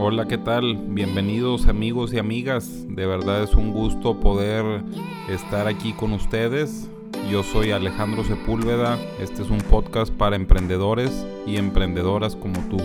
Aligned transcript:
Hola, 0.00 0.28
¿qué 0.28 0.38
tal? 0.38 0.76
Bienvenidos 0.76 1.66
amigos 1.66 2.12
y 2.12 2.18
amigas. 2.18 2.86
De 2.88 3.04
verdad 3.04 3.42
es 3.42 3.54
un 3.54 3.72
gusto 3.72 4.20
poder 4.20 4.84
estar 5.28 5.66
aquí 5.66 5.92
con 5.92 6.12
ustedes. 6.12 6.88
Yo 7.28 7.42
soy 7.42 7.72
Alejandro 7.72 8.22
Sepúlveda. 8.22 8.96
Este 9.18 9.42
es 9.42 9.50
un 9.50 9.58
podcast 9.58 10.12
para 10.12 10.36
emprendedores 10.36 11.26
y 11.48 11.56
emprendedoras 11.56 12.36
como 12.36 12.60
tú. 12.68 12.76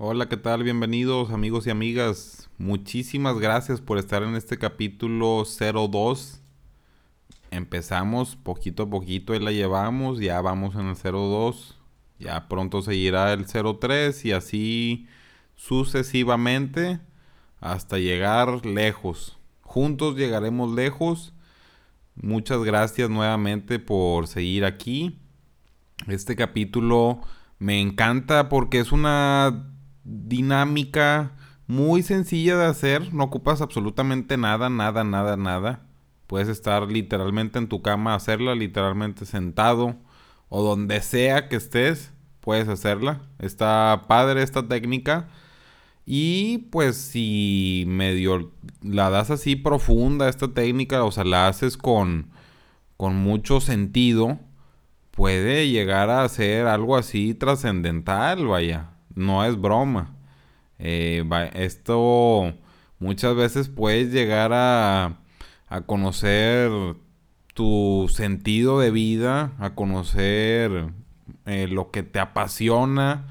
Hola, 0.00 0.28
¿qué 0.28 0.36
tal? 0.36 0.62
Bienvenidos 0.62 1.32
amigos 1.32 1.66
y 1.66 1.70
amigas. 1.70 2.48
Muchísimas 2.56 3.40
gracias 3.40 3.80
por 3.80 3.98
estar 3.98 4.22
en 4.22 4.36
este 4.36 4.56
capítulo 4.56 5.42
02. 5.44 6.40
Empezamos 7.50 8.36
poquito 8.36 8.84
a 8.84 8.90
poquito 8.90 9.34
y 9.34 9.40
la 9.40 9.50
llevamos, 9.50 10.20
ya 10.20 10.40
vamos 10.40 10.76
en 10.76 10.86
el 10.86 10.94
02. 10.94 11.76
Ya 12.20 12.46
pronto 12.46 12.80
seguirá 12.80 13.32
el 13.32 13.46
03 13.46 14.24
y 14.24 14.30
así 14.30 15.08
sucesivamente 15.56 17.00
hasta 17.60 17.98
llegar 17.98 18.64
lejos. 18.64 19.36
Juntos 19.62 20.14
llegaremos 20.14 20.72
lejos. 20.72 21.32
Muchas 22.14 22.62
gracias 22.62 23.10
nuevamente 23.10 23.80
por 23.80 24.28
seguir 24.28 24.64
aquí. 24.64 25.18
Este 26.06 26.36
capítulo 26.36 27.20
me 27.58 27.80
encanta 27.80 28.48
porque 28.48 28.78
es 28.78 28.92
una 28.92 29.74
dinámica 30.08 31.32
muy 31.66 32.02
sencilla 32.02 32.56
de 32.56 32.66
hacer. 32.66 33.12
No 33.14 33.24
ocupas 33.24 33.60
absolutamente 33.60 34.36
nada, 34.36 34.70
nada, 34.70 35.04
nada, 35.04 35.36
nada. 35.36 35.86
Puedes 36.26 36.48
estar 36.48 36.90
literalmente 36.90 37.58
en 37.58 37.68
tu 37.68 37.82
cama, 37.82 38.14
hacerla 38.14 38.54
literalmente 38.54 39.26
sentado 39.26 39.96
o 40.48 40.62
donde 40.62 41.00
sea 41.02 41.48
que 41.48 41.56
estés, 41.56 42.12
puedes 42.40 42.68
hacerla. 42.68 43.22
Está 43.38 44.04
padre 44.08 44.42
esta 44.42 44.66
técnica. 44.66 45.28
Y 46.06 46.58
pues 46.70 46.96
si 46.96 47.84
medio 47.86 48.52
la 48.82 49.10
das 49.10 49.30
así 49.30 49.56
profunda 49.56 50.28
esta 50.28 50.48
técnica, 50.48 51.04
o 51.04 51.12
sea, 51.12 51.24
la 51.24 51.48
haces 51.48 51.76
con, 51.76 52.30
con 52.96 53.16
mucho 53.16 53.60
sentido, 53.60 54.38
puede 55.10 55.68
llegar 55.68 56.08
a 56.10 56.26
ser 56.28 56.66
algo 56.66 56.96
así 56.96 57.34
trascendental, 57.34 58.46
vaya 58.46 58.97
no 59.18 59.44
es 59.44 59.60
broma. 59.60 60.14
Eh, 60.78 61.24
esto 61.54 62.54
muchas 62.98 63.34
veces 63.34 63.68
puedes 63.68 64.12
llegar 64.12 64.52
a, 64.52 65.18
a 65.68 65.80
conocer 65.82 66.70
tu 67.54 68.08
sentido 68.10 68.78
de 68.78 68.90
vida, 68.90 69.52
a 69.58 69.74
conocer 69.74 70.92
eh, 71.46 71.66
lo 71.68 71.90
que 71.90 72.04
te 72.04 72.20
apasiona, 72.20 73.26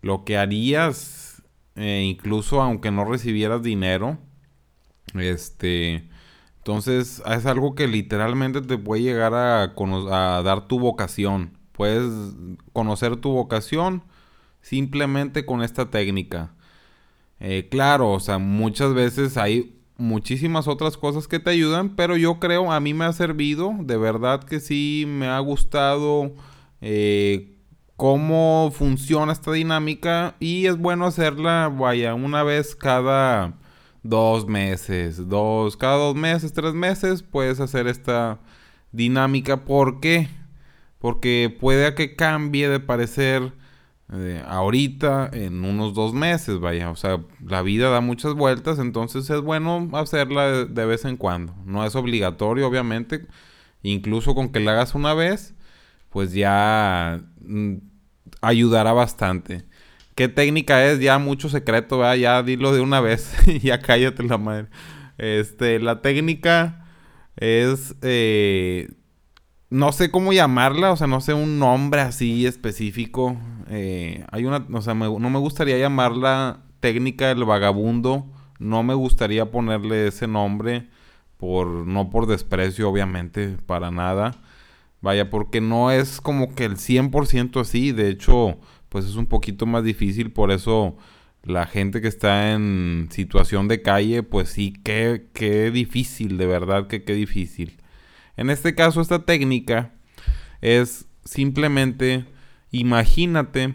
lo 0.00 0.24
que 0.24 0.38
harías, 0.38 1.42
eh, 1.74 2.02
incluso 2.04 2.62
aunque 2.62 2.90
no 2.90 3.04
recibieras 3.04 3.62
dinero. 3.62 4.18
Este, 5.14 6.08
entonces 6.58 7.22
es 7.26 7.46
algo 7.46 7.74
que 7.74 7.86
literalmente 7.86 8.62
te 8.62 8.78
puede 8.78 9.02
llegar 9.02 9.34
a, 9.34 9.62
a 9.64 10.42
dar 10.42 10.66
tu 10.66 10.78
vocación. 10.78 11.58
Puedes 11.72 12.34
conocer 12.72 13.16
tu 13.16 13.32
vocación 13.32 14.02
simplemente 14.66 15.46
con 15.46 15.62
esta 15.62 15.90
técnica. 15.90 16.52
Eh, 17.38 17.68
claro, 17.70 18.10
o 18.10 18.20
sea, 18.20 18.38
muchas 18.38 18.94
veces 18.94 19.36
hay 19.36 19.78
muchísimas 19.96 20.66
otras 20.66 20.96
cosas 20.96 21.28
que 21.28 21.38
te 21.38 21.50
ayudan, 21.50 21.94
pero 21.94 22.16
yo 22.16 22.40
creo, 22.40 22.72
a 22.72 22.80
mí 22.80 22.92
me 22.92 23.04
ha 23.04 23.12
servido, 23.12 23.72
de 23.78 23.96
verdad 23.96 24.42
que 24.42 24.58
sí, 24.58 25.04
me 25.06 25.28
ha 25.28 25.38
gustado 25.38 26.34
eh, 26.80 27.54
cómo 27.96 28.72
funciona 28.74 29.32
esta 29.32 29.52
dinámica 29.52 30.34
y 30.40 30.66
es 30.66 30.76
bueno 30.76 31.06
hacerla, 31.06 31.72
vaya, 31.72 32.14
una 32.14 32.42
vez 32.42 32.74
cada 32.74 33.54
dos 34.02 34.48
meses, 34.48 35.28
dos, 35.28 35.76
cada 35.76 35.96
dos 35.96 36.16
meses, 36.16 36.52
tres 36.52 36.74
meses, 36.74 37.22
puedes 37.22 37.60
hacer 37.60 37.86
esta 37.86 38.40
dinámica. 38.90 39.64
¿Por 39.64 40.00
qué? 40.00 40.28
Porque 40.98 41.56
puede 41.60 41.94
que 41.94 42.16
cambie 42.16 42.68
de 42.68 42.80
parecer 42.80 43.52
ahorita, 44.46 45.30
en 45.32 45.64
unos 45.64 45.94
dos 45.94 46.12
meses, 46.14 46.60
vaya. 46.60 46.90
O 46.90 46.96
sea, 46.96 47.20
la 47.44 47.62
vida 47.62 47.90
da 47.90 48.00
muchas 48.00 48.34
vueltas, 48.34 48.78
entonces 48.78 49.28
es 49.30 49.40
bueno 49.40 49.88
hacerla 49.92 50.64
de, 50.64 50.86
vez 50.86 51.04
en 51.04 51.16
cuando. 51.16 51.54
No 51.64 51.84
es 51.84 51.94
obligatorio, 51.96 52.68
obviamente. 52.68 53.26
Incluso 53.82 54.34
con 54.34 54.50
que 54.50 54.60
la 54.60 54.72
hagas 54.72 54.94
una 54.94 55.14
vez, 55.14 55.54
pues 56.10 56.32
ya 56.32 57.20
mm, 57.40 57.76
ayudará 58.40 58.92
bastante. 58.92 59.64
¿Qué 60.14 60.28
técnica 60.28 60.84
es? 60.86 61.00
Ya 61.00 61.18
mucho 61.18 61.48
secreto, 61.48 61.98
¿verdad? 61.98 62.16
Ya 62.16 62.42
dilo 62.42 62.72
de 62.72 62.80
una 62.80 63.00
vez. 63.00 63.32
ya 63.62 63.80
cállate 63.80 64.22
la 64.22 64.38
madre. 64.38 64.68
Este, 65.18 65.78
la 65.80 66.02
técnica 66.02 66.86
es 67.36 67.94
eh, 68.02 68.88
no 69.70 69.92
sé 69.92 70.10
cómo 70.10 70.32
llamarla, 70.32 70.92
o 70.92 70.96
sea, 70.96 71.06
no 71.06 71.20
sé 71.20 71.34
un 71.34 71.58
nombre 71.58 72.00
así 72.00 72.46
específico. 72.46 73.36
Eh, 73.68 74.24
hay 74.30 74.44
una, 74.44 74.66
no 74.68 75.30
me 75.30 75.38
gustaría 75.38 75.78
llamarla 75.78 76.60
técnica 76.80 77.28
del 77.28 77.44
vagabundo. 77.44 78.26
No 78.58 78.82
me 78.82 78.94
gustaría 78.94 79.50
ponerle 79.50 80.08
ese 80.08 80.26
nombre 80.26 80.88
por 81.36 81.86
no 81.86 82.10
por 82.10 82.26
desprecio, 82.26 82.88
obviamente, 82.88 83.56
para 83.66 83.90
nada. 83.90 84.34
Vaya, 85.00 85.30
porque 85.30 85.60
no 85.60 85.90
es 85.90 86.20
como 86.20 86.54
que 86.54 86.64
el 86.64 86.76
100% 86.76 87.60
así, 87.60 87.92
de 87.92 88.08
hecho, 88.08 88.58
pues 88.88 89.04
es 89.04 89.16
un 89.16 89.26
poquito 89.26 89.66
más 89.66 89.84
difícil, 89.84 90.32
por 90.32 90.50
eso 90.50 90.96
la 91.42 91.66
gente 91.66 92.00
que 92.00 92.08
está 92.08 92.52
en 92.52 93.08
situación 93.10 93.68
de 93.68 93.82
calle, 93.82 94.22
pues 94.22 94.48
sí, 94.48 94.74
qué, 94.84 95.28
qué 95.32 95.70
difícil, 95.70 96.38
de 96.38 96.46
verdad 96.46 96.88
que 96.88 97.04
qué 97.04 97.14
difícil. 97.14 97.76
En 98.36 98.50
este 98.50 98.74
caso, 98.74 99.00
esta 99.00 99.24
técnica 99.24 99.92
es 100.60 101.06
simplemente 101.24 102.24
imagínate 102.70 103.74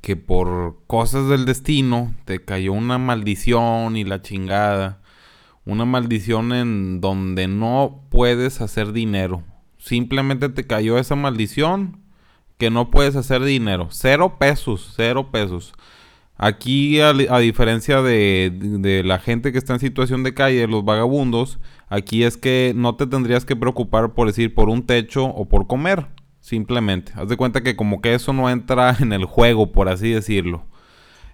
que 0.00 0.16
por 0.16 0.78
cosas 0.86 1.28
del 1.28 1.44
destino 1.44 2.14
te 2.24 2.44
cayó 2.44 2.72
una 2.72 2.98
maldición 2.98 3.96
y 3.96 4.04
la 4.04 4.22
chingada. 4.22 5.00
Una 5.64 5.84
maldición 5.84 6.52
en 6.52 7.00
donde 7.00 7.48
no 7.48 8.02
puedes 8.10 8.60
hacer 8.60 8.92
dinero. 8.92 9.42
Simplemente 9.78 10.48
te 10.48 10.66
cayó 10.66 10.98
esa 10.98 11.16
maldición 11.16 12.00
que 12.58 12.70
no 12.70 12.90
puedes 12.90 13.16
hacer 13.16 13.42
dinero. 13.42 13.88
Cero 13.90 14.36
pesos, 14.38 14.92
cero 14.96 15.30
pesos. 15.32 15.74
Aquí, 16.38 17.00
a, 17.00 17.12
diferencia 17.12 18.02
de, 18.02 19.02
la 19.04 19.18
gente 19.18 19.52
que 19.52 19.58
está 19.58 19.72
en 19.72 19.80
situación 19.80 20.22
de 20.22 20.34
calle, 20.34 20.66
los 20.66 20.84
vagabundos, 20.84 21.58
aquí 21.88 22.24
es 22.24 22.36
que 22.36 22.74
no 22.76 22.94
te 22.94 23.06
tendrías 23.06 23.46
que 23.46 23.56
preocupar 23.56 24.12
por 24.12 24.26
decir 24.26 24.54
por 24.54 24.68
un 24.68 24.84
techo 24.84 25.24
o 25.24 25.46
por 25.46 25.66
comer. 25.66 26.06
Simplemente. 26.46 27.10
Haz 27.16 27.28
de 27.28 27.36
cuenta 27.36 27.64
que 27.64 27.74
como 27.74 28.00
que 28.00 28.14
eso 28.14 28.32
no 28.32 28.48
entra 28.48 28.96
en 29.00 29.12
el 29.12 29.24
juego, 29.24 29.72
por 29.72 29.88
así 29.88 30.10
decirlo. 30.10 30.64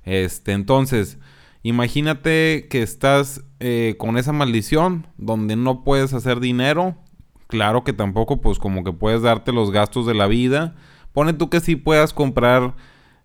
Este, 0.05 0.53
entonces, 0.53 1.19
imagínate 1.63 2.67
que 2.71 2.81
estás 2.81 3.45
eh, 3.61 3.95
con 3.99 4.17
esa 4.17 4.33
maldición 4.33 5.07
donde 5.19 5.55
no 5.55 5.85
puedes 5.85 6.15
hacer 6.15 6.41
dinero. 6.41 6.97
Claro 7.47 7.85
que 7.85 7.93
tampoco, 7.93 8.41
pues 8.41 8.59
como 8.59 8.85
que 8.85 8.93
puedes 8.95 9.21
darte 9.21 9.53
los 9.53 9.71
gastos 9.71 10.07
de 10.07 10.15
la 10.15 10.29
vida. 10.29 10.77
Pone 11.13 11.35
tú 11.35 11.51
que 11.51 11.61
sí 11.61 11.77
puedas 11.77 12.15
comprar 12.15 12.75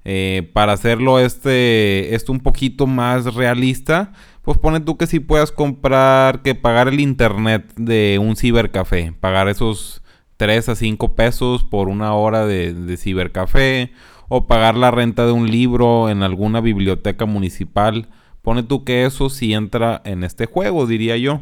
eh, 0.04 0.52
para 0.52 0.74
hacerlo 0.74 1.20
este, 1.20 2.14
esto 2.16 2.34
un 2.34 2.42
poquito 2.42 2.86
más 2.86 3.34
realista, 3.34 4.12
pues 4.42 4.58
pone 4.58 4.82
tú 4.82 4.98
que 4.98 5.08
si 5.08 5.22
puedas 5.22 5.54
comprar, 5.54 6.42
que 6.42 6.54
pagar 6.54 6.90
el 6.90 7.00
internet 7.00 7.74
de 7.78 8.20
un 8.22 8.36
cibercafé, 8.36 9.14
pagar 9.22 9.48
esos 9.48 10.02
3 10.38 10.70
a 10.70 10.76
5 10.76 11.16
pesos 11.16 11.64
por 11.64 11.90
una 11.90 12.14
hora 12.14 12.46
de, 12.46 12.74
de 12.74 12.98
cibercafé, 12.98 13.92
o 14.30 14.48
pagar 14.48 14.76
la 14.76 14.92
renta 14.92 15.26
de 15.26 15.32
un 15.32 15.50
libro 15.50 16.10
en 16.10 16.24
alguna 16.24 16.62
biblioteca 16.62 17.26
municipal. 17.26 18.10
Pone 18.42 18.64
tú 18.64 18.84
que 18.84 19.06
eso 19.06 19.30
sí 19.30 19.54
entra 19.54 20.02
en 20.06 20.24
este 20.24 20.46
juego, 20.46 20.86
diría 20.86 21.18
yo. 21.18 21.42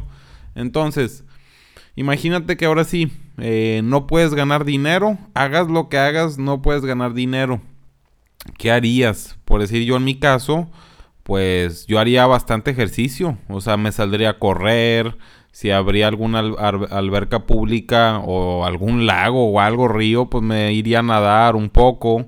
Entonces, 0.54 1.24
imagínate 1.94 2.56
que 2.56 2.66
ahora 2.66 2.84
sí, 2.84 3.12
eh, 3.38 3.80
no 3.84 4.06
puedes 4.06 4.34
ganar 4.34 4.64
dinero, 4.64 5.18
hagas 5.34 5.68
lo 5.68 5.88
que 5.88 5.98
hagas, 5.98 6.38
no 6.38 6.62
puedes 6.62 6.84
ganar 6.84 7.12
dinero. 7.14 7.60
¿qué 8.58 8.70
harías? 8.70 9.38
Por 9.44 9.60
decir 9.60 9.84
yo 9.84 9.96
en 9.96 10.04
mi 10.04 10.18
caso, 10.18 10.68
pues 11.22 11.86
yo 11.86 11.98
haría 11.98 12.26
bastante 12.26 12.70
ejercicio, 12.70 13.38
o 13.48 13.60
sea, 13.60 13.76
me 13.76 13.92
saldría 13.92 14.30
a 14.30 14.38
correr, 14.38 15.16
si 15.56 15.70
habría 15.70 16.06
alguna 16.06 16.40
alberca 16.40 17.46
pública 17.46 18.18
o 18.18 18.66
algún 18.66 19.06
lago 19.06 19.50
o 19.50 19.58
algo 19.58 19.88
río, 19.88 20.26
pues 20.28 20.44
me 20.44 20.74
iría 20.74 20.98
a 20.98 21.02
nadar 21.02 21.56
un 21.56 21.70
poco. 21.70 22.26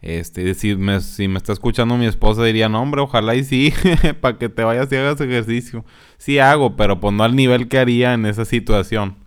Este, 0.00 0.54
si 0.54 0.74
me, 0.76 1.02
si 1.02 1.28
me 1.28 1.36
está 1.36 1.52
escuchando 1.52 1.98
mi 1.98 2.06
esposa 2.06 2.42
diría, 2.44 2.70
no 2.70 2.80
hombre, 2.80 3.02
ojalá 3.02 3.34
y 3.34 3.44
sí, 3.44 3.74
para 4.22 4.38
que 4.38 4.48
te 4.48 4.64
vayas 4.64 4.90
y 4.90 4.96
hagas 4.96 5.20
ejercicio. 5.20 5.84
Sí 6.16 6.38
hago, 6.38 6.74
pero 6.74 6.98
pues 6.98 7.12
no 7.12 7.24
al 7.24 7.36
nivel 7.36 7.68
que 7.68 7.78
haría 7.78 8.14
en 8.14 8.24
esa 8.24 8.46
situación. 8.46 9.18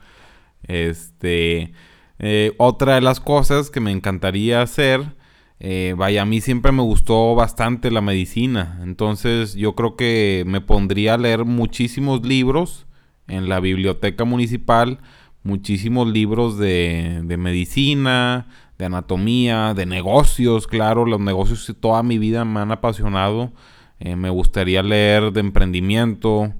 Este, 0.64 1.72
eh, 2.18 2.54
otra 2.58 2.96
de 2.96 3.02
las 3.02 3.20
cosas 3.20 3.70
que 3.70 3.80
me 3.80 3.92
encantaría 3.92 4.64
hacer, 4.64 5.16
eh, 5.60 5.94
vaya, 5.96 6.24
a 6.24 6.26
mí 6.26 6.42
siempre 6.42 6.72
me 6.72 6.82
gustó 6.82 7.36
bastante 7.36 7.92
la 7.92 8.02
medicina. 8.02 8.80
Entonces 8.82 9.54
yo 9.54 9.76
creo 9.76 9.96
que 9.96 10.46
me 10.48 10.62
pondría 10.62 11.14
a 11.14 11.20
leer 11.20 11.46
muchísimos 11.46 12.26
libros 12.26 12.88
en 13.27 13.50
la 13.50 13.60
biblioteca 13.60 14.25
municipal, 14.25 15.00
muchísimos 15.44 16.07
libros 16.07 16.57
de, 16.57 17.22
de 17.24 17.38
medicina, 17.38 18.48
de 18.77 18.86
anatomía, 18.86 19.74
de 19.74 19.86
negocios, 19.86 20.68
claro, 20.68 21.06
los 21.06 21.19
negocios 21.19 21.74
toda 21.80 22.04
mi 22.04 22.18
vida 22.18 22.45
me 22.45 22.60
han 22.60 22.72
apasionado. 22.72 23.51
Eh, 24.00 24.16
me 24.16 24.30
gustaría 24.30 24.83
leer 24.83 25.31
de 25.31 25.39
emprendimiento. 25.39 26.54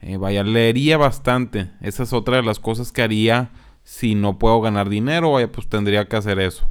Eh, 0.00 0.16
vaya, 0.16 0.42
leería 0.44 0.98
bastante. 0.98 1.70
Esa 1.80 2.02
es 2.02 2.12
otra 2.12 2.36
de 2.36 2.42
las 2.42 2.58
cosas 2.60 2.92
que 2.92 3.02
haría 3.02 3.50
si 3.82 4.14
no 4.14 4.38
puedo 4.38 4.60
ganar 4.60 4.88
dinero. 4.88 5.32
Vaya, 5.32 5.50
pues 5.50 5.68
tendría 5.68 6.06
que 6.06 6.16
hacer 6.16 6.38
eso. 6.38 6.68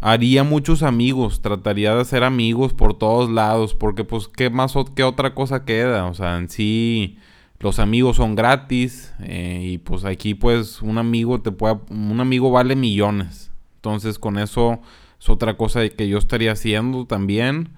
Haría 0.00 0.44
muchos 0.44 0.82
amigos, 0.82 1.40
trataría 1.40 1.94
de 1.94 2.02
hacer 2.02 2.24
amigos 2.24 2.74
por 2.74 2.98
todos 2.98 3.30
lados, 3.30 3.74
porque 3.74 4.04
pues 4.04 4.28
qué 4.28 4.50
más, 4.50 4.74
qué 4.94 5.02
otra 5.04 5.34
cosa 5.34 5.64
queda. 5.64 6.06
O 6.06 6.14
sea, 6.14 6.36
en 6.36 6.50
sí 6.50 7.18
los 7.60 7.78
amigos 7.78 8.16
son 8.16 8.34
gratis 8.34 9.14
eh, 9.20 9.60
y 9.62 9.78
pues 9.78 10.04
aquí 10.04 10.34
pues 10.34 10.82
un 10.82 10.98
amigo 10.98 11.40
te 11.40 11.52
puede, 11.52 11.78
un 11.90 12.20
amigo 12.20 12.50
vale 12.50 12.76
millones. 12.76 13.50
Entonces 13.76 14.18
con 14.18 14.38
eso 14.38 14.80
es 15.20 15.28
otra 15.28 15.56
cosa 15.56 15.88
que 15.88 16.08
yo 16.08 16.18
estaría 16.18 16.52
haciendo 16.52 17.06
también. 17.06 17.70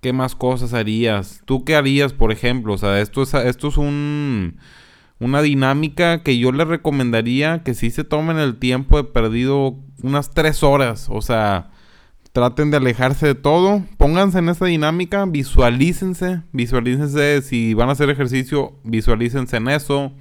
¿Qué 0.00 0.12
más 0.12 0.34
cosas 0.34 0.74
harías? 0.74 1.40
¿Tú 1.46 1.64
qué 1.64 1.76
harías, 1.76 2.12
por 2.12 2.30
ejemplo? 2.30 2.74
O 2.74 2.78
sea, 2.78 3.00
esto 3.00 3.22
es, 3.22 3.32
esto 3.32 3.68
es 3.68 3.78
un, 3.78 4.58
una 5.18 5.40
dinámica 5.40 6.22
que 6.22 6.36
yo 6.36 6.52
le 6.52 6.66
recomendaría 6.66 7.62
que 7.62 7.72
si 7.72 7.90
se 7.90 8.04
tomen 8.04 8.36
el 8.36 8.58
tiempo 8.58 8.98
de 8.98 9.04
perdido 9.04 9.78
unas 10.02 10.30
tres 10.32 10.62
horas. 10.62 11.08
O 11.10 11.22
sea, 11.22 11.70
traten 12.34 12.72
de 12.72 12.78
alejarse 12.78 13.28
de 13.28 13.34
todo. 13.36 13.84
Pónganse 13.96 14.40
en 14.40 14.48
esa 14.48 14.66
dinámica, 14.66 15.24
visualícense. 15.24 16.42
Visualícense 16.50 17.42
si 17.42 17.74
van 17.74 17.88
a 17.88 17.92
hacer 17.92 18.10
ejercicio, 18.10 18.74
visualícense 18.82 19.56
en 19.56 19.68
eso. 19.68 20.12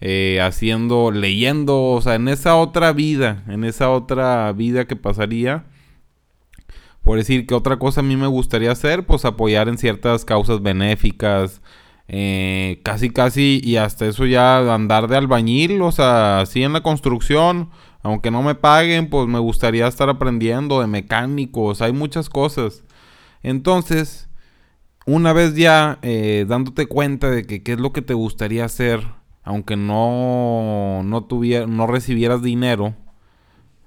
Eh, 0.00 0.40
haciendo, 0.40 1.10
leyendo, 1.10 1.82
o 1.82 2.00
sea, 2.00 2.14
en 2.14 2.28
esa 2.28 2.56
otra 2.56 2.92
vida, 2.92 3.42
en 3.48 3.64
esa 3.64 3.90
otra 3.90 4.50
vida 4.52 4.86
que 4.86 4.94
pasaría. 4.94 5.64
Por 7.02 7.18
decir 7.18 7.46
que 7.46 7.54
otra 7.54 7.78
cosa 7.78 8.00
a 8.00 8.04
mí 8.04 8.16
me 8.16 8.28
gustaría 8.28 8.70
hacer, 8.70 9.04
pues 9.04 9.24
apoyar 9.24 9.68
en 9.68 9.76
ciertas 9.76 10.24
causas 10.24 10.62
benéficas, 10.62 11.62
eh, 12.06 12.80
casi 12.84 13.10
casi 13.10 13.60
y 13.62 13.76
hasta 13.76 14.06
eso 14.06 14.24
ya 14.24 14.72
andar 14.72 15.08
de 15.08 15.16
albañil, 15.16 15.82
o 15.82 15.90
sea, 15.90 16.40
así 16.40 16.62
en 16.62 16.72
la 16.72 16.82
construcción, 16.82 17.70
aunque 18.02 18.30
no 18.30 18.42
me 18.42 18.54
paguen, 18.54 19.10
pues 19.10 19.28
me 19.28 19.38
gustaría 19.38 19.86
estar 19.86 20.08
aprendiendo 20.08 20.80
de 20.80 20.86
mecánicos, 20.86 21.82
hay 21.82 21.92
muchas 21.92 22.28
cosas. 22.28 22.84
Entonces, 23.42 24.28
una 25.06 25.32
vez 25.32 25.54
ya 25.54 25.98
eh, 26.02 26.44
dándote 26.48 26.86
cuenta 26.86 27.30
de 27.30 27.44
que 27.44 27.62
qué 27.62 27.72
es 27.72 27.80
lo 27.80 27.92
que 27.92 28.02
te 28.02 28.14
gustaría 28.14 28.64
hacer, 28.64 29.06
aunque 29.42 29.76
no, 29.76 31.02
no, 31.04 31.26
no 31.66 31.86
recibieras 31.86 32.42
dinero, 32.42 32.94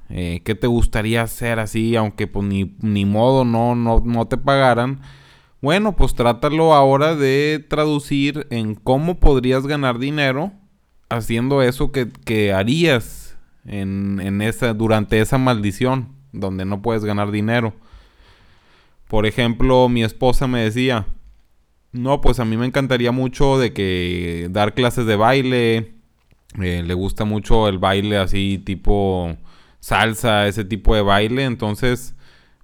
eh, 0.10 0.42
¿qué 0.44 0.54
te 0.56 0.68
gustaría 0.68 1.24
hacer 1.24 1.60
así, 1.60 1.96
aunque 1.96 2.28
pues 2.28 2.46
ni, 2.46 2.76
ni 2.82 3.06
modo 3.06 3.46
no, 3.46 3.76
no, 3.76 4.02
no 4.04 4.28
te 4.28 4.38
pagaran? 4.38 5.02
Bueno, 5.62 5.96
pues 5.96 6.14
trátalo 6.14 6.74
ahora 6.74 7.16
de 7.16 7.66
traducir 7.70 8.48
en 8.50 8.76
cómo 8.76 9.20
podrías 9.20 9.66
ganar 9.66 9.98
dinero 9.98 10.52
haciendo 11.10 11.62
eso 11.62 11.92
que, 11.92 12.12
que 12.12 12.52
harías 12.52 13.33
en, 13.66 14.20
en 14.22 14.42
esa, 14.42 14.74
durante 14.74 15.20
esa 15.22 15.38
maldición, 15.38 16.10
donde 16.32 16.66
no 16.66 16.82
puedes 16.82 17.06
ganar 17.06 17.32
dinero. 17.32 17.74
Por 19.08 19.26
ejemplo, 19.26 19.90
mi 19.90 20.04
esposa 20.04 20.48
me 20.48 20.62
decía, 20.62 21.06
no, 21.94 22.22
pues 22.22 22.40
a 22.40 22.46
mí 22.46 22.58
me 22.58 22.66
encantaría 22.66 23.12
mucho 23.12 23.60
de 23.60 23.72
que 23.72 24.48
dar 24.50 24.74
clases 24.74 25.06
de 25.06 25.16
baile. 25.16 25.94
Eh, 26.62 26.84
le 26.84 26.94
gusta 26.96 27.24
mucho 27.24 27.68
el 27.68 27.78
baile 27.78 28.18
así 28.18 28.62
tipo 28.64 29.38
salsa, 29.80 30.48
ese 30.48 30.66
tipo 30.66 30.96
de 30.96 31.04
baile. 31.04 31.44
Entonces, 31.44 32.16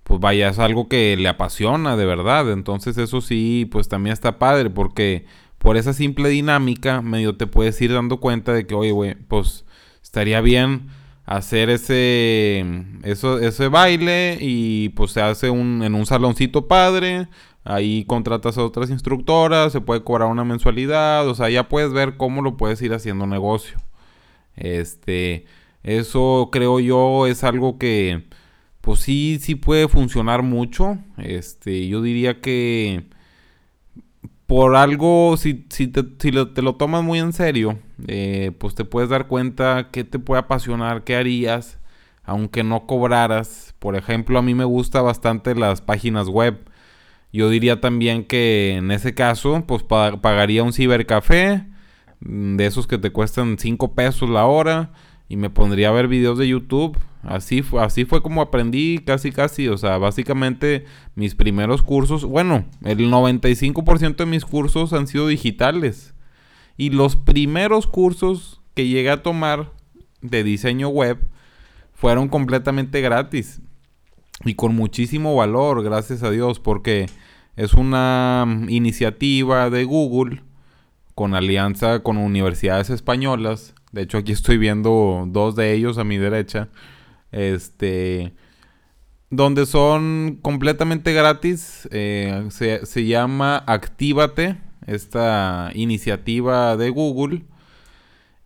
pues 0.04 0.20
vaya, 0.20 0.50
es 0.50 0.58
algo 0.58 0.90
que 0.90 1.16
le 1.16 1.30
apasiona 1.30 1.96
de 1.96 2.06
verdad. 2.06 2.52
Entonces 2.52 2.98
eso 2.98 3.22
sí, 3.22 3.68
pues 3.72 3.88
también 3.88 4.14
está 4.14 4.40
padre 4.40 4.72
porque 4.72 5.26
por 5.60 5.78
esa 5.78 5.94
simple 5.94 6.30
dinámica 6.30 7.02
medio 7.04 7.36
te 7.38 7.46
puedes 7.46 7.80
ir 7.82 7.94
dando 7.94 8.18
cuenta 8.20 8.54
de 8.54 8.66
que, 8.66 8.74
oye, 8.74 8.92
güey, 8.92 9.14
pues 9.14 9.66
estaría 10.10 10.42
bien 10.42 10.88
hacer 11.28 11.70
ese, 11.70 12.66
eso, 13.04 13.38
ese 13.38 13.68
baile 13.68 14.40
y 14.42 14.90
pues 14.90 15.12
se 15.12 15.22
hace 15.22 15.52
un, 15.52 15.84
en 15.84 15.94
un 15.94 16.08
saloncito 16.08 16.68
padre 16.68 17.28
Ahí 17.70 18.06
contratas 18.06 18.58
a 18.58 18.64
otras 18.64 18.90
instructoras, 18.90 19.72
se 19.72 19.82
puede 19.82 20.04
cobrar 20.04 20.30
una 20.30 20.44
mensualidad, 20.44 21.28
o 21.28 21.36
sea, 21.36 21.50
ya 21.50 21.70
puedes 21.70 21.92
ver 21.94 22.18
cómo 22.18 22.42
lo 22.42 22.58
puedes 22.58 22.82
ir 22.82 22.94
haciendo 22.94 23.28
negocio. 23.28 23.78
Este, 24.56 25.46
eso 25.84 26.50
creo 26.52 26.80
yo 26.80 27.28
es 27.28 27.44
algo 27.44 27.78
que, 27.78 28.26
pues 28.82 29.02
sí, 29.02 29.40
sí 29.42 29.56
puede 29.56 29.88
funcionar 29.88 30.42
mucho. 30.42 30.98
Este, 31.18 31.88
yo 31.88 32.02
diría 32.02 32.42
que 32.42 33.06
por 34.48 34.76
algo, 34.76 35.38
si, 35.38 35.66
si, 35.70 35.88
te, 35.88 36.32
lo, 36.32 36.52
te, 36.54 36.62
lo, 36.62 36.76
tomas 36.76 37.04
muy 37.04 37.20
en 37.20 37.34
serio, 37.34 37.78
eh, 38.08 38.52
pues 38.58 38.76
te 38.76 38.86
puedes 38.86 39.10
dar 39.10 39.28
cuenta 39.28 39.90
qué 39.92 40.04
te 40.04 40.20
puede 40.20 40.42
apasionar, 40.42 41.04
qué 41.04 41.16
harías, 41.16 41.80
aunque 42.24 42.64
no 42.64 42.86
cobraras. 42.86 43.76
Por 43.80 43.96
ejemplo, 43.96 44.40
a 44.40 44.42
mí 44.42 44.54
me 44.56 44.66
gusta 44.66 45.02
bastante 45.02 45.56
las 45.56 45.82
páginas 45.82 46.28
web. 46.28 46.60
Yo 47.32 47.50
diría 47.50 47.80
también 47.82 48.24
que 48.24 48.76
en 48.78 48.92
ese 48.92 49.14
caso, 49.14 49.64
pues 49.68 49.84
pagaría 49.84 50.64
un 50.64 50.74
cibercafé 50.74 51.66
mm, 52.22 52.56
de 52.58 52.66
esos 52.66 52.88
que 52.88 52.98
te 52.98 53.12
cuestan 53.12 53.58
5 53.60 53.94
pesos 53.94 54.30
la 54.30 54.46
hora 54.46 54.92
y 55.28 55.38
me 55.38 55.50
pondría 55.50 55.90
a 55.90 55.92
ver 55.92 56.08
videos 56.08 56.38
de 56.38 56.48
YouTube. 56.48 56.98
Así, 57.22 57.64
así 57.80 58.06
fue 58.06 58.22
como 58.22 58.42
aprendí 58.42 59.00
casi 59.06 59.32
casi, 59.32 59.68
o 59.68 59.78
sea, 59.78 59.98
básicamente 59.98 60.86
mis 61.16 61.36
primeros 61.36 61.82
cursos, 61.82 62.24
bueno, 62.24 62.66
el 62.86 63.12
95% 63.12 64.16
de 64.16 64.26
mis 64.26 64.46
cursos 64.46 64.94
han 64.94 65.06
sido 65.06 65.28
digitales. 65.28 66.14
Y 66.80 66.92
los 66.92 67.18
primeros 67.18 67.88
cursos 67.88 68.62
que 68.74 68.88
llegué 68.88 69.10
a 69.12 69.22
tomar 69.22 69.74
de 70.22 70.46
diseño 70.46 70.88
web 70.88 71.20
fueron 71.94 72.30
completamente 72.30 73.02
gratis 73.02 73.62
y 74.46 74.54
con 74.56 74.76
muchísimo 74.76 75.36
valor, 75.36 75.84
gracias 75.84 76.24
a 76.24 76.32
Dios, 76.32 76.62
porque 76.62 77.08
es 77.58 77.74
una 77.74 78.46
mm, 78.48 78.70
iniciativa 78.70 79.70
de 79.70 79.84
Google 79.84 80.42
con 81.16 81.36
alianza 81.36 82.00
con 82.02 82.18
universidades 82.18 82.90
españolas. 82.90 83.76
De 83.92 84.04
hecho, 84.04 84.18
aquí 84.18 84.32
estoy 84.32 84.58
viendo 84.58 85.26
dos 85.28 85.58
de 85.58 85.74
ellos 85.74 85.98
a 85.98 86.06
mi 86.06 86.18
derecha. 86.18 86.70
Este. 87.34 88.34
Donde 89.30 89.66
son 89.66 90.40
completamente 90.42 91.12
gratis. 91.12 91.90
Eh, 91.92 92.46
se, 92.52 92.86
se, 92.86 93.06
llama 93.06 93.58
Actívate. 93.68 94.69
Esta 94.90 95.72
iniciativa 95.74 96.76
de 96.78 96.90
Google. 96.90 97.46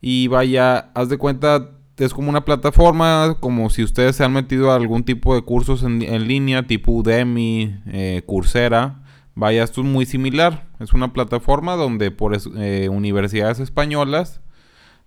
Y 0.02 0.28
vaya, 0.28 0.92
haz 0.94 1.10
de 1.10 1.18
cuenta, 1.18 1.72
es 1.98 2.14
como 2.14 2.30
una 2.30 2.44
plataforma, 2.44 3.38
como 3.40 3.70
si 3.70 3.84
ustedes 3.84 4.16
se 4.18 4.24
han 4.24 4.34
metido 4.34 4.72
a 4.72 4.76
algún 4.76 5.04
tipo 5.04 5.36
de 5.36 5.44
cursos 5.44 5.84
en, 5.84 6.28
línea, 6.28 6.68
tipo 6.68 6.92
Udemy, 6.92 7.80
eh, 7.88 8.24
Coursera. 8.26 9.04
Vaya, 9.36 9.64
esto 9.64 9.82
es 9.82 9.88
muy 9.88 10.06
similar. 10.06 10.68
Es 10.80 10.94
una 10.94 11.14
plataforma 11.14 11.76
donde 11.76 12.12
por 12.12 12.38
eh, 12.58 12.90
universidades 12.90 13.60
españolas 13.60 14.42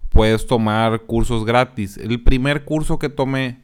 puedes 0.08 0.46
tomar 0.46 1.02
cursos 1.02 1.44
gratis. 1.44 1.98
El 1.98 2.22
primer 2.22 2.64
curso 2.64 2.98
que 2.98 3.10
tomé, 3.10 3.60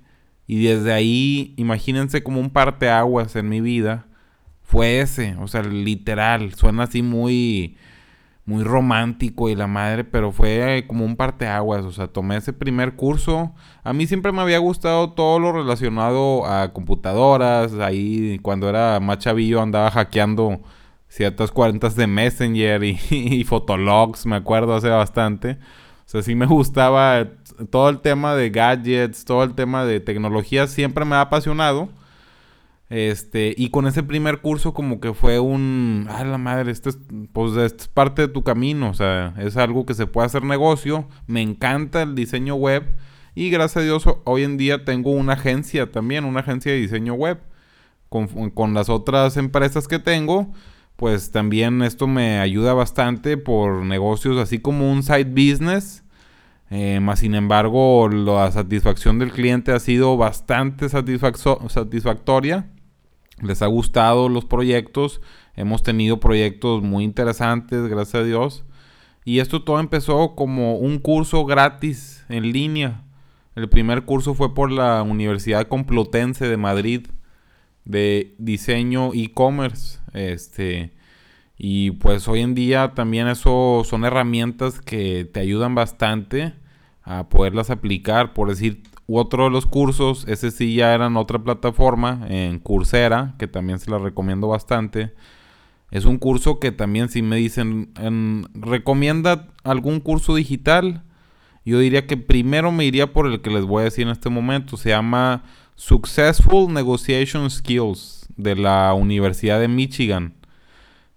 y 0.47 0.65
desde 0.65 0.93
ahí, 0.93 1.55
imagínense 1.57 2.23
como 2.23 2.41
un 2.41 2.51
parteaguas 2.51 3.37
en 3.37 3.49
mi 3.49 3.61
vida, 3.61 4.07
fue 4.73 5.01
ese. 5.01 5.37
O 5.39 5.49
sea, 5.49 5.63
literal, 5.63 6.55
suena 6.55 6.85
así 6.85 7.03
muy 7.03 7.77
muy 8.45 8.65
romántico 8.65 9.49
y 9.51 9.55
la 9.55 9.67
madre, 9.69 10.03
pero 10.03 10.33
fue 10.33 10.85
como 10.89 11.05
un 11.05 11.15
parteaguas, 11.15 11.85
o 11.85 11.93
sea, 11.93 12.09
tomé 12.09 12.39
ese 12.39 12.53
primer 12.55 12.97
curso. 12.97 13.55
A 13.85 13.93
mí 13.93 14.07
siempre 14.07 14.33
me 14.33 14.41
había 14.41 14.59
gustado 14.59 15.13
todo 15.13 15.39
lo 15.39 15.53
relacionado 15.53 16.47
a 16.47 16.73
computadoras, 16.73 17.75
ahí 17.75 18.39
cuando 18.43 18.69
era 18.69 18.99
más 18.99 19.19
chavillo 19.19 19.61
andaba 19.63 19.91
hackeando 19.91 20.63
ciertas 21.07 21.53
cuentas 21.53 21.95
de 21.95 22.07
Messenger 22.07 22.83
y, 22.83 22.99
y 23.11 23.45
Fotologs, 23.45 24.25
me 24.27 24.37
acuerdo 24.37 24.75
hace 24.75 24.89
bastante. 24.89 25.59
O 26.07 26.09
sea, 26.13 26.23
sí 26.23 26.35
me 26.35 26.47
gustaba 26.47 27.29
todo 27.71 27.91
el 27.91 28.01
tema 28.01 28.35
de 28.35 28.51
gadgets, 28.51 29.25
todo 29.27 29.45
el 29.45 29.55
tema 29.55 29.85
de 29.85 30.01
tecnología, 30.01 30.67
siempre 30.67 31.05
me 31.05 31.17
ha 31.17 31.21
apasionado. 31.21 31.91
Este, 32.93 33.55
y 33.57 33.71
con 33.71 33.87
ese 33.87 34.03
primer 34.03 34.43
curso 34.43 34.75
como 34.75 35.01
que 35.01 35.15
fue 35.15 35.41
un, 35.41 36.07
ah, 36.11 36.25
la 36.25 36.37
madre, 36.37 36.71
este 36.71 36.91
es, 36.91 36.99
pues 37.33 37.57
es 37.57 37.89
parte 37.89 38.21
de 38.21 38.29
tu 38.29 38.43
camino, 38.43 38.91
o 38.91 38.95
sea, 38.95 39.33
es 39.39 39.57
algo 39.57 39.87
que 39.87 39.95
se 39.95 40.07
puede 40.07 40.27
hacer 40.27 40.45
negocio, 40.45 41.09
me 41.27 41.41
encanta 41.41 42.03
el 42.03 42.15
diseño 42.15 42.55
web 42.55 42.95
y 43.35 43.49
gracias 43.49 43.79
a 43.79 43.87
Dios 43.87 44.05
hoy 44.25 44.43
en 44.43 44.59
día 44.59 44.85
tengo 44.85 45.11
una 45.11 45.33
agencia 45.33 45.91
también, 45.91 46.27
una 46.27 46.41
agencia 46.41 46.71
de 46.71 46.81
diseño 46.81 47.15
web. 47.15 47.41
Con, 48.11 48.51
con 48.51 48.75
las 48.75 48.91
otras 48.91 49.39
empresas 49.39 49.89
que 49.89 49.99
tengo, 49.99 50.53
pues 50.97 51.31
también 51.31 51.81
esto 51.81 52.07
me 52.07 52.41
ayuda 52.41 52.75
bastante 52.75 53.39
por 53.39 53.87
negocios 53.87 54.37
así 54.37 54.59
como 54.59 54.93
un 54.93 55.03
side 55.03 55.25
business. 55.25 56.05
Eh, 56.69 57.01
más 57.01 57.21
sin 57.21 57.35
embargo, 57.35 58.11
la 58.11 58.51
satisfacción 58.53 59.19
del 59.19 59.33
cliente 59.33 59.73
ha 59.73 59.81
sido 59.81 60.19
bastante 60.19 60.91
satisfactoria 60.91 62.67
les 63.43 63.63
ha 63.63 63.67
gustado 63.67 64.29
los 64.29 64.45
proyectos. 64.45 65.21
Hemos 65.55 65.83
tenido 65.83 66.21
proyectos 66.21 66.83
muy 66.83 67.05
interesantes, 67.05 67.87
gracias 67.89 68.23
a 68.23 68.25
Dios. 68.25 68.65
Y 69.25 69.39
esto 69.39 69.63
todo 69.63 69.79
empezó 69.81 70.35
como 70.35 70.77
un 70.77 70.99
curso 70.99 71.45
gratis 71.45 72.25
en 72.29 72.53
línea. 72.53 73.05
El 73.55 73.69
primer 73.69 74.05
curso 74.05 74.35
fue 74.35 74.55
por 74.55 74.71
la 74.71 75.03
Universidad 75.03 75.69
Complutense 75.69 76.49
de 76.49 76.57
Madrid 76.57 77.07
de 77.85 78.35
diseño 78.39 79.13
e-commerce. 79.15 79.99
Este, 80.13 80.93
y 81.59 81.93
pues 81.93 82.27
hoy 82.29 82.41
en 82.41 82.55
día 82.55 82.93
también 82.95 83.29
eso 83.29 83.83
son 83.85 84.05
herramientas 84.05 84.81
que 84.81 85.25
te 85.25 85.41
ayudan 85.41 85.75
bastante 85.75 86.55
a 87.03 87.29
poderlas 87.29 87.71
aplicar. 87.71 88.33
Por 88.33 88.49
decir, 88.49 88.83
otro 89.19 89.45
de 89.45 89.51
los 89.51 89.67
cursos, 89.67 90.25
ese 90.29 90.51
sí 90.51 90.75
ya 90.75 90.95
era 90.95 91.07
en 91.07 91.17
otra 91.17 91.39
plataforma, 91.39 92.27
en 92.29 92.59
Coursera, 92.59 93.35
que 93.39 93.49
también 93.49 93.79
se 93.79 93.91
la 93.91 93.99
recomiendo 93.99 94.49
bastante. 94.49 95.13
Es 95.91 96.05
un 96.05 96.19
curso 96.19 96.59
que 96.59 96.73
también 96.73 97.09
si 97.09 97.21
me 97.23 97.37
dicen, 97.37 97.93
¿recomienda 98.55 99.49
algún 99.65 100.01
curso 100.01 100.35
digital? 100.35 101.03
Yo 101.65 101.79
diría 101.79 102.07
que 102.07 102.17
primero 102.17 102.73
me 102.73 102.85
iría 102.85 103.13
por 103.13 103.27
el 103.27 103.41
que 103.41 103.51
les 103.51 103.65
voy 103.65 103.83
a 103.83 103.85
decir 103.85 104.07
en 104.07 104.13
este 104.13 104.31
momento. 104.31 104.77
Se 104.77 104.89
llama 104.89 105.45
Successful 105.75 106.73
Negotiation 106.73 107.51
Skills 107.51 108.27
de 108.37 108.57
la 108.57 108.95
Universidad 108.95 109.61
de 109.61 109.69
Michigan. 109.69 110.35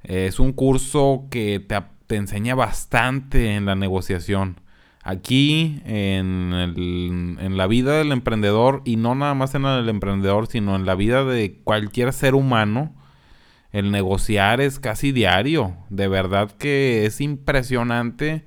Es 0.03 0.39
un 0.39 0.51
curso 0.51 1.25
que 1.31 1.65
te 2.07 2.15
enseña 2.15 2.53
bastante 2.53 3.55
en 3.55 3.65
la 3.65 3.75
negociación. 3.75 4.59
Aquí 5.07 5.83
en, 5.85 7.47
la 7.55 7.67
vida 7.67 7.99
del 7.99 8.11
emprendedor, 8.11 8.81
y 8.85 8.95
no 8.95 9.13
nada 9.13 9.35
más 9.35 9.53
en 9.53 9.61
del 9.61 9.87
emprendedor, 9.87 10.47
sino 10.47 10.75
en 10.75 10.87
la 10.87 10.95
vida 10.95 11.23
de 11.23 11.59
cualquier 11.63 12.11
ser 12.11 12.33
humano, 12.33 12.91
el 13.71 13.91
negociar 13.91 14.61
es 14.61 14.79
casi 14.79 15.11
diario. 15.11 15.77
De 15.91 16.07
verdad 16.07 16.49
que 16.49 17.05
es 17.05 17.21
impresionante. 17.21 18.45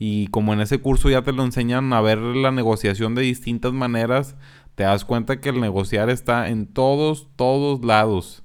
Y 0.00 0.26
como 0.28 0.52
en 0.52 0.60
ese 0.60 0.80
curso 0.80 1.10
ya 1.10 1.22
te 1.22 1.32
lo 1.32 1.44
enseñan 1.44 1.92
a 1.92 2.00
ver 2.00 2.18
la 2.18 2.50
negociación 2.50 3.14
de 3.14 3.22
distintas 3.22 3.72
maneras, 3.72 4.34
te 4.74 4.82
das 4.82 5.04
cuenta 5.04 5.40
que 5.40 5.50
el 5.50 5.60
negociar 5.60 6.10
está 6.10 6.48
en 6.48 6.66
todos, 6.66 7.28
todos 7.36 7.84
lados. 7.84 8.42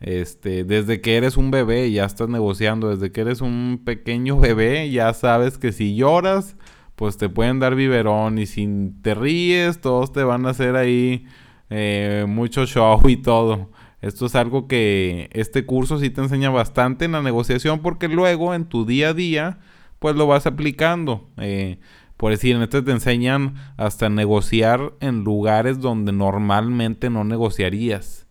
Este, 0.00 0.64
desde 0.64 1.02
que 1.02 1.18
eres 1.18 1.36
un 1.36 1.50
bebé 1.50 1.90
ya 1.92 2.06
estás 2.06 2.30
negociando, 2.30 2.88
desde 2.88 3.12
que 3.12 3.20
eres 3.20 3.42
un 3.42 3.82
pequeño 3.84 4.38
bebé 4.40 4.90
ya 4.90 5.12
sabes 5.12 5.58
que 5.58 5.72
si 5.72 5.94
lloras 5.94 6.55
pues 6.96 7.18
te 7.18 7.28
pueden 7.28 7.60
dar 7.60 7.74
biberón 7.74 8.38
y 8.38 8.46
si 8.46 8.92
te 9.02 9.14
ríes, 9.14 9.80
todos 9.80 10.12
te 10.12 10.24
van 10.24 10.46
a 10.46 10.50
hacer 10.50 10.76
ahí 10.76 11.26
eh, 11.70 12.24
mucho 12.26 12.66
show 12.66 13.00
y 13.06 13.18
todo. 13.18 13.70
Esto 14.00 14.26
es 14.26 14.34
algo 14.34 14.66
que 14.66 15.28
este 15.32 15.66
curso 15.66 15.98
sí 15.98 16.10
te 16.10 16.22
enseña 16.22 16.50
bastante 16.50 17.04
en 17.04 17.12
la 17.12 17.22
negociación 17.22 17.80
porque 17.80 18.08
luego 18.08 18.54
en 18.54 18.66
tu 18.66 18.86
día 18.86 19.10
a 19.10 19.14
día 19.14 19.58
pues 19.98 20.16
lo 20.16 20.26
vas 20.26 20.46
aplicando. 20.46 21.28
Eh, 21.36 21.78
por 22.16 22.30
decir, 22.30 22.56
en 22.56 22.62
este 22.62 22.82
te 22.82 22.92
enseñan 22.92 23.56
hasta 23.76 24.08
negociar 24.08 24.94
en 25.00 25.22
lugares 25.22 25.80
donde 25.80 26.12
normalmente 26.12 27.10
no 27.10 27.24
negociarías. 27.24 28.26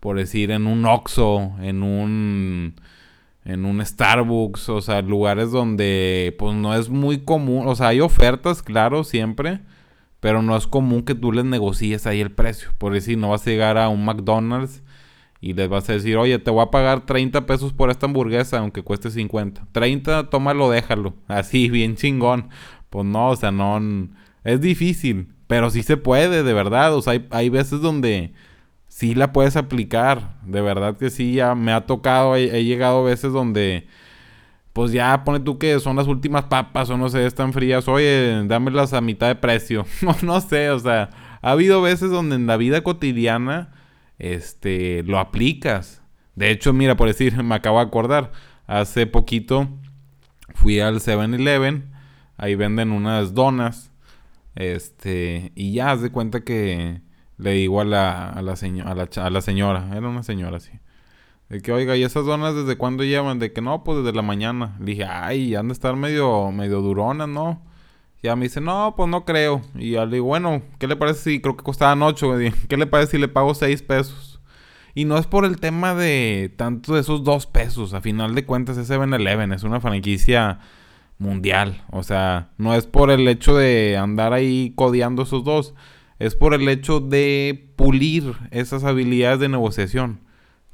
Por 0.00 0.18
decir, 0.18 0.50
en 0.50 0.66
un 0.66 0.84
Oxxo, 0.84 1.52
en 1.62 1.82
un 1.82 2.74
en 3.44 3.64
un 3.66 3.84
Starbucks, 3.84 4.68
o 4.68 4.80
sea, 4.80 5.02
lugares 5.02 5.50
donde 5.50 6.34
pues 6.38 6.54
no 6.54 6.74
es 6.74 6.88
muy 6.88 7.18
común, 7.24 7.66
o 7.68 7.74
sea, 7.76 7.88
hay 7.88 8.00
ofertas, 8.00 8.62
claro, 8.62 9.04
siempre, 9.04 9.60
pero 10.20 10.42
no 10.42 10.56
es 10.56 10.66
común 10.66 11.02
que 11.02 11.14
tú 11.14 11.32
les 11.32 11.44
negocies 11.44 12.06
ahí 12.06 12.20
el 12.20 12.32
precio. 12.32 12.70
Por 12.78 12.94
decir, 12.94 13.18
no 13.18 13.30
vas 13.30 13.46
a 13.46 13.50
llegar 13.50 13.76
a 13.76 13.90
un 13.90 14.04
McDonald's 14.06 14.82
y 15.44 15.52
les 15.52 15.68
vas 15.68 15.90
a 15.90 15.92
decir, 15.92 16.16
oye, 16.16 16.38
te 16.38 16.50
voy 16.50 16.62
a 16.62 16.70
pagar 16.70 17.04
30 17.04 17.44
pesos 17.44 17.74
por 17.74 17.90
esta 17.90 18.06
hamburguesa, 18.06 18.58
aunque 18.60 18.82
cueste 18.82 19.10
50. 19.10 19.66
30, 19.72 20.30
tómalo, 20.30 20.70
déjalo. 20.70 21.14
Así, 21.28 21.68
bien 21.68 21.96
chingón. 21.96 22.48
Pues 22.88 23.04
no, 23.04 23.28
o 23.28 23.36
sea, 23.36 23.50
no... 23.52 23.78
Es 24.44 24.62
difícil, 24.62 25.28
pero 25.46 25.68
sí 25.68 25.82
se 25.82 25.98
puede, 25.98 26.42
de 26.42 26.52
verdad. 26.54 26.94
O 26.94 27.02
sea, 27.02 27.12
hay, 27.12 27.26
hay 27.30 27.50
veces 27.50 27.82
donde 27.82 28.32
sí 28.94 29.16
la 29.16 29.32
puedes 29.32 29.56
aplicar. 29.56 30.38
De 30.44 30.60
verdad 30.60 30.96
que 30.96 31.10
sí, 31.10 31.34
ya 31.34 31.56
me 31.56 31.72
ha 31.72 31.84
tocado, 31.84 32.36
he, 32.36 32.64
llegado 32.64 33.00
a 33.00 33.10
veces 33.10 33.32
donde, 33.32 33.88
pues 34.72 34.92
ya 34.92 35.24
pone 35.24 35.40
tú 35.40 35.58
que 35.58 35.80
son 35.80 35.96
las 35.96 36.06
últimas 36.06 36.44
papas 36.44 36.90
o 36.90 36.96
no 36.96 37.08
sé, 37.08 37.26
están 37.26 37.52
frías, 37.52 37.88
oye, 37.88 38.44
dámelas 38.46 38.92
a 38.92 39.00
mitad 39.00 39.26
de 39.26 39.34
precio. 39.34 39.84
no, 40.02 40.14
no 40.22 40.40
sé, 40.40 40.70
o 40.70 40.78
sea, 40.78 41.10
ha 41.42 41.50
habido 41.50 41.82
veces 41.82 42.10
donde 42.10 42.36
en 42.36 42.46
la 42.46 42.56
vida 42.56 42.82
cotidiana, 42.82 43.72
este, 44.20 45.02
lo 45.02 45.18
aplicas. 45.18 46.00
De 46.36 46.50
hecho, 46.50 46.72
mira, 46.72 46.96
por 46.96 47.08
decir, 47.08 47.42
me 47.42 47.56
acabo 47.56 47.78
de 47.78 47.86
acordar, 47.86 48.30
hace 48.68 49.06
poquito 49.08 49.68
fui 50.54 50.78
al 50.78 51.00
7-Eleven, 51.00 51.90
ahí 52.36 52.54
venden 52.54 52.92
unas 52.92 53.34
donas, 53.34 53.90
este, 54.54 55.50
y 55.56 55.72
ya 55.72 55.90
haz 55.90 56.00
de 56.00 56.12
cuenta 56.12 56.42
que 56.44 57.00
le 57.36 57.52
digo 57.52 57.80
a 57.80 57.84
la, 57.84 58.28
a 58.30 58.42
la, 58.42 58.56
señora, 58.56 59.88
era 59.92 60.08
una 60.08 60.22
señora 60.22 60.58
así. 60.58 60.72
De 61.48 61.60
que, 61.60 61.72
oiga, 61.72 61.96
¿y 61.96 62.02
esas 62.02 62.24
donas 62.24 62.54
desde 62.54 62.76
cuándo 62.76 63.04
llevan? 63.04 63.38
De 63.38 63.52
que 63.52 63.60
no, 63.60 63.84
pues 63.84 63.98
desde 63.98 64.14
la 64.14 64.22
mañana. 64.22 64.76
Le 64.78 64.86
dije, 64.86 65.04
ay, 65.04 65.54
han 65.54 65.68
de 65.68 65.74
estar 65.74 65.96
medio, 65.96 66.50
medio 66.52 66.80
duronas, 66.80 67.28
¿no? 67.28 67.62
Y 68.22 68.26
ya 68.28 68.36
me 68.36 68.44
dice, 68.44 68.60
no, 68.60 68.94
pues 68.96 69.08
no 69.08 69.24
creo. 69.24 69.62
Y 69.74 69.92
ya 69.92 70.06
le 70.06 70.16
digo, 70.16 70.26
bueno, 70.26 70.62
¿qué 70.78 70.86
le 70.86 70.96
parece 70.96 71.30
si 71.30 71.40
creo 71.40 71.56
que 71.56 71.64
costaban 71.64 72.02
ocho? 72.02 72.34
¿Qué 72.68 72.76
le 72.76 72.86
parece 72.86 73.12
si 73.12 73.18
le 73.18 73.28
pago 73.28 73.54
seis 73.54 73.82
pesos? 73.82 74.40
Y 74.94 75.04
no 75.06 75.18
es 75.18 75.26
por 75.26 75.44
el 75.44 75.58
tema 75.58 75.94
de 75.94 76.52
tanto 76.56 76.94
de 76.94 77.00
esos 77.00 77.24
dos 77.24 77.46
pesos. 77.46 77.94
A 77.94 78.00
final 78.00 78.34
de 78.34 78.46
cuentas 78.46 78.76
es 78.78 78.88
7-Eleven, 78.88 79.52
es 79.52 79.64
una 79.64 79.80
franquicia 79.80 80.60
mundial. 81.18 81.82
O 81.90 82.04
sea, 82.04 82.50
no 82.58 82.74
es 82.74 82.86
por 82.86 83.10
el 83.10 83.26
hecho 83.26 83.56
de 83.56 83.96
andar 83.96 84.32
ahí 84.32 84.72
codeando 84.76 85.24
esos 85.24 85.42
dos 85.42 85.74
es 86.18 86.34
por 86.34 86.54
el 86.54 86.68
hecho 86.68 87.00
de 87.00 87.72
pulir 87.76 88.34
esas 88.50 88.84
habilidades 88.84 89.40
de 89.40 89.48
negociación. 89.48 90.20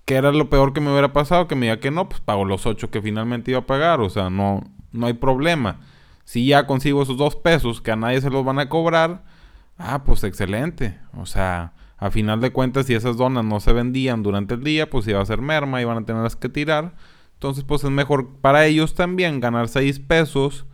¿Qué 0.04 0.16
era 0.16 0.32
lo 0.32 0.50
peor 0.50 0.72
que 0.72 0.80
me 0.80 0.90
hubiera 0.90 1.12
pasado? 1.12 1.46
Que 1.46 1.54
me 1.54 1.66
diga 1.66 1.80
que 1.80 1.90
no, 1.90 2.08
pues 2.08 2.20
pago 2.20 2.44
los 2.44 2.66
ocho 2.66 2.90
que 2.90 3.02
finalmente 3.02 3.52
iba 3.52 3.60
a 3.60 3.66
pagar. 3.66 4.00
O 4.00 4.10
sea, 4.10 4.28
no, 4.30 4.62
no 4.92 5.06
hay 5.06 5.14
problema. 5.14 5.80
Si 6.24 6.46
ya 6.46 6.66
consigo 6.66 7.02
esos 7.02 7.16
dos 7.16 7.36
pesos 7.36 7.80
que 7.80 7.92
a 7.92 7.96
nadie 7.96 8.20
se 8.20 8.30
los 8.30 8.44
van 8.44 8.58
a 8.58 8.68
cobrar, 8.68 9.24
ah, 9.78 10.04
pues 10.04 10.24
excelente. 10.24 10.98
O 11.16 11.26
sea, 11.26 11.72
a 11.96 12.10
final 12.10 12.40
de 12.40 12.52
cuentas, 12.52 12.86
si 12.86 12.94
esas 12.94 13.16
donas 13.16 13.44
no 13.44 13.60
se 13.60 13.72
vendían 13.72 14.22
durante 14.22 14.54
el 14.54 14.64
día, 14.64 14.88
pues 14.88 15.06
iba 15.06 15.20
a 15.20 15.26
ser 15.26 15.42
merma 15.42 15.80
y 15.80 15.84
van 15.84 15.98
a 15.98 16.06
tenerlas 16.06 16.36
que 16.36 16.48
tirar. 16.48 16.94
Entonces, 17.34 17.64
pues 17.64 17.84
es 17.84 17.90
mejor 17.90 18.36
para 18.40 18.66
ellos 18.66 18.94
también 18.94 19.40
ganar 19.40 19.68
seis 19.68 19.98
pesos 19.98 20.66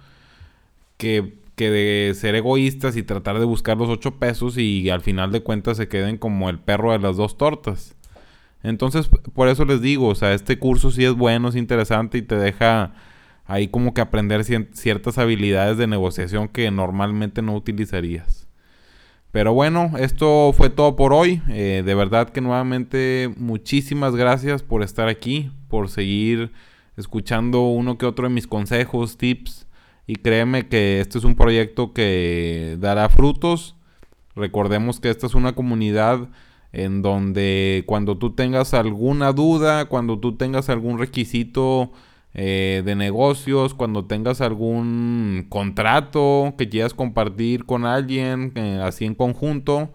que 0.97 1.39
que 1.57 1.71
de 1.71 2.15
ser 2.15 2.35
egoístas 2.35 2.97
y 2.97 3.03
tratar 3.03 3.39
de 3.39 3.47
buscar 3.47 3.79
los 3.79 3.89
ocho 3.89 4.19
pesos 4.19 4.59
y 4.59 4.91
al 4.91 5.01
final 5.01 5.33
de 5.33 5.43
cuentas 5.43 5.79
se 5.79 5.89
queden 5.89 6.19
como 6.19 6.51
el 6.51 6.59
perro 6.59 6.93
de 6.93 6.99
las 6.99 7.17
dos 7.17 7.39
tortas. 7.39 7.97
Entonces, 8.63 9.09
por 9.09 9.49
eso 9.49 9.65
les 9.65 9.81
digo, 9.81 10.09
o 10.09 10.15
sea, 10.15 10.35
este 10.35 10.59
curso 10.59 10.91
sí 10.91 11.05
es 11.05 11.15
bueno, 11.15 11.49
es 11.49 11.57
interesante 11.57 12.19
y 12.19 12.23
te 12.23 12.37
deja 12.37 12.93
ahí 13.47 13.69
como 13.69 13.95
que 13.95 14.01
aprender 14.01 14.45
ciertas 14.45 15.19
habilidades 15.19 15.79
de 15.79 15.87
negociación 15.87 16.49
que 16.49 16.71
normalmente 16.71 17.43
no 17.43 17.55
utilizarías. 17.55 18.47
Pero 19.33 19.55
bueno, 19.55 19.93
esto 19.99 20.53
fue 20.55 20.69
todo 20.71 20.97
por 20.97 21.13
hoy. 21.13 21.43
Eh, 21.49 21.83
de 21.85 21.95
verdad 21.95 22.31
que 22.31 22.41
nuevamente 22.41 23.33
muchísimas 23.37 24.15
gracias 24.15 24.63
por 24.63 24.83
estar 24.83 25.09
aquí, 25.09 25.51
por 25.69 25.89
seguir 25.89 26.53
escuchando 26.97 27.63
uno 27.63 27.99
que 27.99 28.07
otro 28.07 28.29
de 28.29 28.35
mis 28.35 28.47
consejos, 28.47 29.17
tips 29.17 29.66
y 30.07 30.17
créeme 30.17 30.69
que 30.69 31.01
este 31.01 31.19
es 31.19 31.25
un 31.25 31.35
proyecto 31.35 31.93
que 31.93 32.77
dará 32.79 33.09
frutos. 33.09 33.77
Recordemos 34.35 35.01
que 35.01 35.11
esta 35.11 35.27
es 35.27 35.35
una 35.35 35.55
comunidad 35.55 36.29
en 36.73 37.03
donde 37.03 37.85
cuando 37.87 38.19
tú 38.19 38.35
tengas 38.35 38.75
alguna 38.75 39.33
duda, 39.33 39.87
cuando 39.87 40.19
tú 40.19 40.37
tengas 40.37 40.69
algún 40.69 40.99
requisito 40.99 41.91
eh, 42.35 42.83
de 42.85 42.95
negocios, 42.95 43.75
cuando 43.75 44.05
tengas 44.05 44.41
algún 44.41 45.47
contrato 45.49 46.55
que 46.59 46.69
quieras 46.69 46.93
compartir 46.95 47.65
con 47.65 47.87
alguien, 47.87 48.53
eh, 48.57 48.81
así 48.83 49.07
en 49.07 49.15
conjunto, 49.15 49.91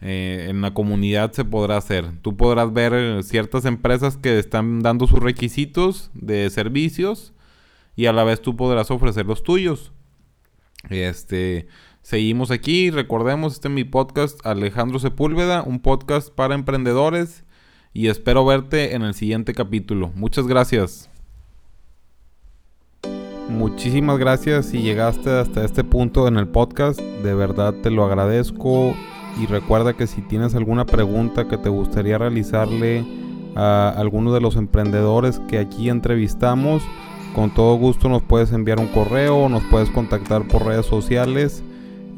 eh, 0.00 0.46
en 0.48 0.62
la 0.62 0.74
comunidad 0.74 1.32
se 1.32 1.44
podrá 1.44 1.76
hacer. 1.76 2.06
Tú 2.22 2.36
podrás 2.36 2.72
ver 2.72 3.22
ciertas 3.24 3.64
empresas 3.64 4.16
que 4.16 4.38
están 4.38 4.80
dando 4.80 5.06
sus 5.06 5.18
requisitos 5.18 6.10
de 6.14 6.48
servicios 6.50 7.34
y 7.96 8.06
a 8.06 8.12
la 8.12 8.24
vez 8.24 8.40
tú 8.40 8.56
podrás 8.56 8.90
ofrecer 8.90 9.26
los 9.26 9.42
tuyos. 9.42 9.92
Este, 10.88 11.66
seguimos 12.02 12.50
aquí, 12.50 12.90
recordemos, 12.90 13.54
este 13.54 13.68
es 13.68 13.74
mi 13.74 13.84
podcast 13.84 14.44
Alejandro 14.44 14.98
Sepúlveda, 14.98 15.62
un 15.62 15.80
podcast 15.80 16.30
para 16.34 16.54
emprendedores 16.54 17.44
y 17.92 18.08
espero 18.08 18.44
verte 18.44 18.94
en 18.94 19.02
el 19.02 19.14
siguiente 19.14 19.54
capítulo. 19.54 20.10
Muchas 20.14 20.46
gracias. 20.46 21.08
Muchísimas 23.48 24.18
gracias 24.18 24.66
si 24.66 24.80
llegaste 24.80 25.30
hasta 25.30 25.64
este 25.64 25.84
punto 25.84 26.26
en 26.26 26.38
el 26.38 26.48
podcast, 26.48 26.98
de 26.98 27.34
verdad 27.34 27.74
te 27.82 27.90
lo 27.90 28.04
agradezco 28.04 28.94
y 29.40 29.46
recuerda 29.46 29.94
que 29.94 30.06
si 30.06 30.22
tienes 30.22 30.54
alguna 30.54 30.86
pregunta 30.86 31.48
que 31.48 31.58
te 31.58 31.68
gustaría 31.68 32.18
realizarle 32.18 33.04
a 33.54 33.90
alguno 33.90 34.32
de 34.32 34.40
los 34.40 34.56
emprendedores 34.56 35.38
que 35.48 35.58
aquí 35.58 35.90
entrevistamos, 35.90 36.82
con 37.34 37.52
todo 37.52 37.74
gusto 37.76 38.08
nos 38.08 38.22
puedes 38.22 38.52
enviar 38.52 38.78
un 38.78 38.88
correo, 38.88 39.48
nos 39.48 39.62
puedes 39.64 39.90
contactar 39.90 40.46
por 40.46 40.66
redes 40.66 40.86
sociales 40.86 41.62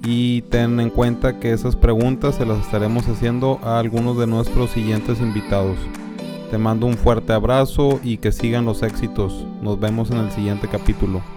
y 0.05 0.43
ten 0.43 0.81
en 0.81 0.91
cuenta 0.91 1.39
que 1.41 1.53
esas 1.53 1.77
preguntas 1.77 2.35
se 2.37 2.47
las 2.47 2.59
estaremos 2.59 3.09
haciendo 3.09 3.59
a 3.63 3.79
algunos 3.79 4.19
de 4.19 4.27
nuestros 4.27 4.71
siguientes 4.71 5.21
invitados. 5.21 5.77
Te 6.51 6.59
mando 6.59 6.87
un 6.87 6.97
fuerte 6.97 7.33
abrazo 7.33 8.01
y 8.05 8.19
que 8.19 8.31
sigan 8.31 8.65
los 8.65 8.83
éxitos. 8.83 9.47
Nos 9.63 9.81
vemos 9.81 10.11
en 10.11 10.19
el 10.19 10.31
siguiente 10.31 10.69
capítulo. 10.69 11.34